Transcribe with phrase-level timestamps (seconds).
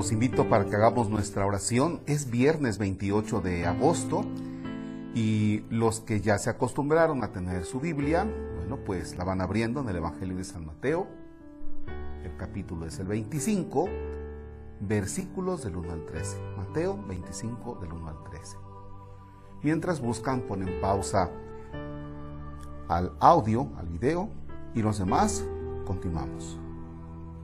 [0.00, 2.00] Los invito para que hagamos nuestra oración.
[2.06, 4.24] Es viernes 28 de agosto
[5.14, 8.26] y los que ya se acostumbraron a tener su Biblia,
[8.56, 11.06] bueno, pues la van abriendo en el Evangelio de San Mateo.
[12.24, 13.90] El capítulo es el 25,
[14.80, 16.38] versículos del 1 al 13.
[16.56, 18.56] Mateo 25 del 1 al 13.
[19.62, 21.30] Mientras buscan, ponen pausa
[22.88, 24.30] al audio, al video
[24.74, 25.44] y los demás
[25.84, 26.58] continuamos.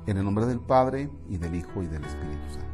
[0.06, 2.66] En el nombre del Padre, y del Hijo, y del Espíritu Santo.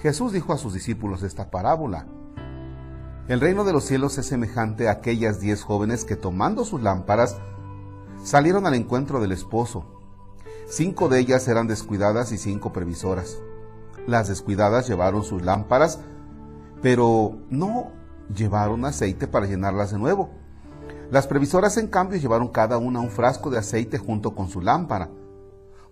[0.00, 2.06] Jesús dijo a sus discípulos esta parábola.
[3.28, 7.38] El reino de los cielos es semejante a aquellas diez jóvenes que tomando sus lámparas
[8.22, 9.86] salieron al encuentro del esposo.
[10.66, 13.38] Cinco de ellas eran descuidadas y cinco previsoras.
[14.06, 16.00] Las descuidadas llevaron sus lámparas,
[16.82, 17.92] pero no
[18.34, 20.30] llevaron aceite para llenarlas de nuevo.
[21.10, 25.10] Las previsoras, en cambio, llevaron cada una un frasco de aceite junto con su lámpara.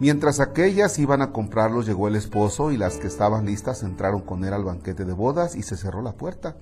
[0.00, 4.44] Mientras aquellas iban a comprarlos, llegó el esposo y las que estaban listas entraron con
[4.44, 6.56] él al banquete de bodas y se cerró la puerta.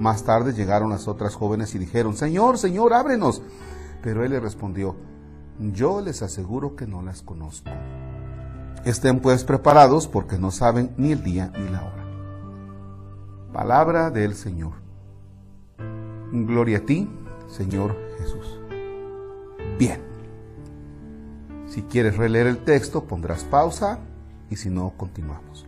[0.00, 3.42] Más tarde llegaron las otras jóvenes y dijeron, Señor, Señor, ábrenos.
[4.02, 4.96] Pero él le respondió,
[5.72, 7.70] yo les aseguro que no las conozco.
[8.84, 12.04] Estén pues preparados porque no saben ni el día ni la hora.
[13.52, 14.72] Palabra del Señor.
[16.32, 17.08] Gloria a ti,
[17.46, 18.58] Señor Jesús.
[19.78, 20.13] Bien.
[21.74, 23.98] Si quieres releer el texto, pondrás pausa
[24.48, 25.66] y si no, continuamos.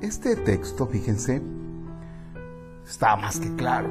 [0.00, 1.42] Este texto, fíjense,
[2.86, 3.90] está más que claro.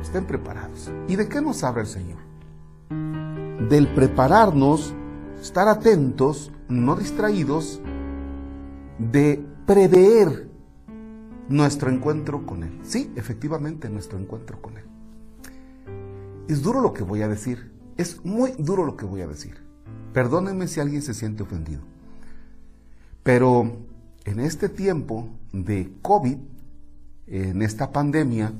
[0.00, 0.88] Estén preparados.
[1.08, 2.28] ¿Y de qué nos habla el Señor?
[3.68, 4.94] Del prepararnos,
[5.40, 7.80] estar atentos, no distraídos,
[8.98, 10.48] de prever
[11.48, 12.78] nuestro encuentro con Él.
[12.82, 14.84] Sí, efectivamente, nuestro encuentro con Él.
[16.48, 19.62] Es duro lo que voy a decir, es muy duro lo que voy a decir.
[20.12, 21.82] Perdónenme si alguien se siente ofendido.
[23.22, 23.76] Pero
[24.24, 26.38] en este tiempo de COVID,
[27.26, 28.52] en esta pandemia,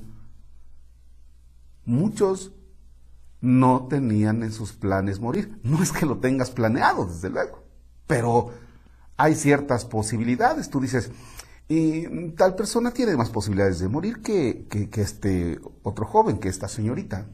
[1.85, 2.53] muchos
[3.41, 5.59] no tenían en sus planes morir.
[5.63, 7.65] No es que lo tengas planeado, desde luego,
[8.07, 8.53] pero
[9.17, 10.71] hay ciertas posibilidades.
[10.71, 11.11] Tú dices,
[11.69, 16.67] y tal persona tiene más posibilidades de morir que, que, este otro joven, que esta
[16.69, 17.27] señorita.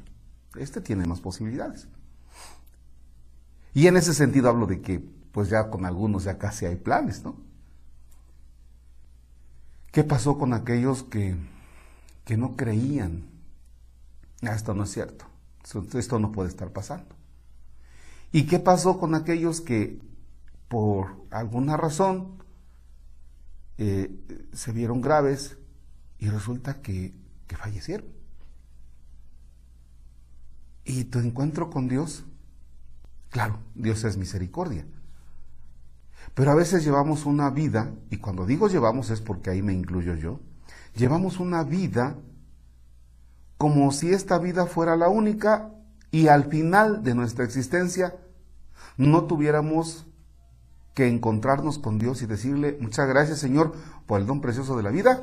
[0.56, 1.88] Este tiene más posibilidades.
[3.75, 5.00] Y en ese sentido hablo de que,
[5.32, 7.36] pues ya con algunos ya casi hay planes, ¿no?
[9.92, 11.36] ¿Qué pasó con aquellos que,
[12.25, 13.26] que no creían?
[14.42, 15.26] Ah, esto no es cierto.
[15.95, 17.15] Esto no puede estar pasando.
[18.33, 20.01] ¿Y qué pasó con aquellos que
[20.69, 22.43] por alguna razón
[23.79, 24.11] eh,
[24.53, 25.57] se vieron graves
[26.19, 27.15] y resulta que,
[27.47, 28.07] que fallecieron?
[30.85, 32.25] ¿Y tu encuentro con Dios?
[33.31, 34.85] Claro, Dios es misericordia.
[36.35, 40.15] Pero a veces llevamos una vida, y cuando digo llevamos es porque ahí me incluyo
[40.15, 40.41] yo,
[40.95, 42.17] llevamos una vida
[43.59, 45.70] como si esta vida fuera la única
[46.10, 48.16] y al final de nuestra existencia
[48.97, 50.06] no tuviéramos
[50.94, 53.75] que encontrarnos con Dios y decirle, muchas gracias Señor
[54.06, 55.22] por el don precioso de la vida,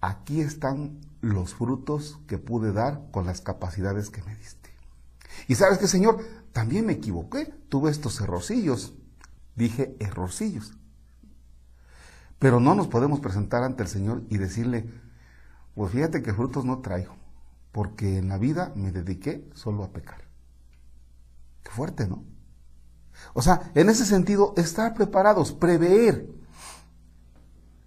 [0.00, 4.70] aquí están los frutos que pude dar con las capacidades que me diste.
[5.48, 6.18] Y sabes que Señor,
[6.52, 8.94] también me equivoqué, tuve estos errorcillos,
[9.56, 10.74] dije errorcillos.
[12.38, 14.88] Pero no nos podemos presentar ante el Señor y decirle,
[15.74, 17.23] pues fíjate que frutos no traigo
[17.74, 20.28] porque en la vida me dediqué solo a pecar.
[21.64, 22.22] Qué fuerte, ¿no?
[23.32, 26.28] O sea, en ese sentido, estar preparados, prever.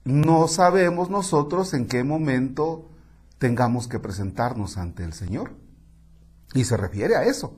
[0.03, 2.89] No sabemos nosotros en qué momento
[3.37, 5.55] tengamos que presentarnos ante el Señor.
[6.53, 7.55] Y se refiere a eso.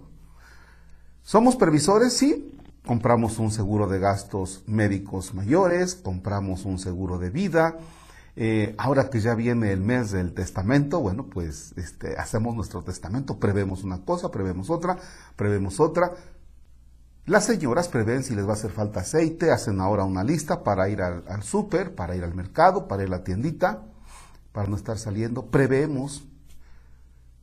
[1.24, 2.14] ¿Somos previsores?
[2.16, 2.56] Sí.
[2.86, 7.80] Compramos un seguro de gastos médicos mayores, compramos un seguro de vida,
[8.36, 13.40] eh, ahora que ya viene el mes del testamento, bueno, pues este, hacemos nuestro testamento,
[13.40, 14.98] prevemos una cosa, prevemos otra,
[15.36, 16.14] prevemos otra.
[17.26, 20.90] Las señoras prevén si les va a hacer falta aceite, hacen ahora una lista para
[20.90, 23.84] ir al, al súper, para ir al mercado, para ir a la tiendita,
[24.52, 25.48] para no estar saliendo.
[25.48, 26.24] Preveemos,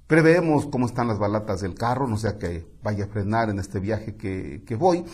[0.06, 3.80] preveemos cómo están las balatas del carro, no sea que vaya a frenar en este
[3.80, 5.04] viaje que, voy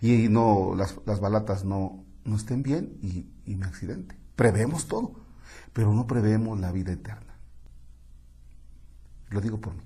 [0.00, 2.04] y no las, balatas no,
[2.36, 4.19] estén bien y me accidente.
[4.40, 5.12] Preveemos todo,
[5.74, 7.34] pero no preveemos la vida eterna.
[9.28, 9.82] Lo digo por mí.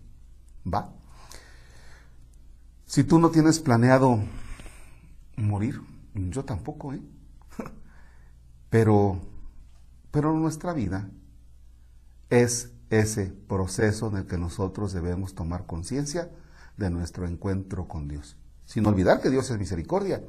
[0.73, 0.93] ¿Va?
[2.87, 4.21] Si tú no tienes planeado
[5.37, 5.81] morir,
[6.15, 7.03] yo tampoco, ¿eh?
[8.71, 9.21] Pero,
[10.13, 11.11] pero nuestra vida
[12.31, 16.31] es ese proceso en el que nosotros debemos tomar conciencia
[16.77, 18.37] de nuestro encuentro con Dios.
[18.67, 20.23] Sin olvidar que Dios es misericordia,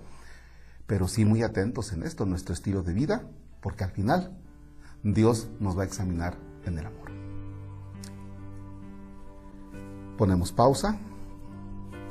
[0.88, 3.30] pero sí muy atentos en esto, nuestro estilo de vida,
[3.66, 4.30] porque al final
[5.02, 6.36] Dios nos va a examinar
[6.68, 7.10] en el amor.
[10.20, 11.00] Ponemos pausa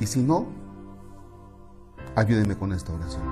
[0.00, 0.48] y si no,
[2.16, 3.22] ayúdenme con esta oración.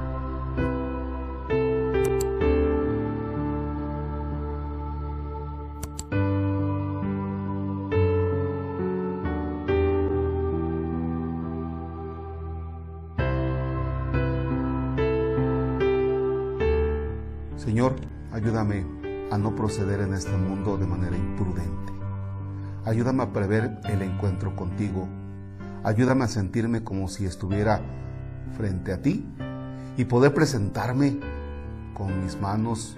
[17.56, 18.84] Señor, ayúdame
[19.30, 21.92] a no proceder en este mundo de manera imprudente.
[22.84, 25.06] Ayúdame a prever el encuentro contigo.
[25.84, 27.80] Ayúdame a sentirme como si estuviera
[28.56, 29.26] frente a ti
[29.96, 31.18] y poder presentarme
[31.94, 32.96] con mis manos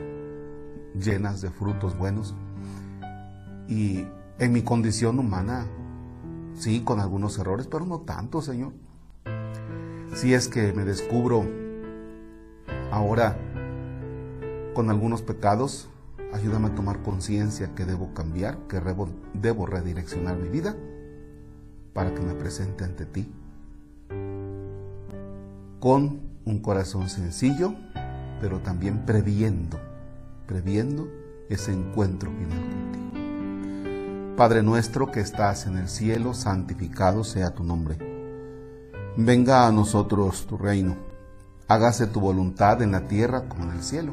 [0.95, 2.35] llenas de frutos buenos
[3.69, 4.07] y
[4.39, 5.67] en mi condición humana,
[6.55, 8.73] sí, con algunos errores, pero no tanto, Señor.
[10.15, 11.45] Si es que me descubro
[12.91, 13.37] ahora
[14.75, 15.89] con algunos pecados,
[16.33, 18.81] ayúdame a tomar conciencia que debo cambiar, que
[19.33, 20.77] debo, redireccionar mi vida
[21.93, 23.33] para que me presente ante ti
[25.81, 27.75] con un corazón sencillo,
[28.41, 29.79] pero también previendo,
[30.47, 31.09] previendo
[31.49, 33.05] ese encuentro final contigo.
[34.37, 37.99] Padre nuestro que estás en el cielo, santificado sea tu nombre.
[39.17, 40.97] Venga a nosotros tu reino.
[41.69, 44.13] Hágase tu voluntad en la tierra como en el cielo.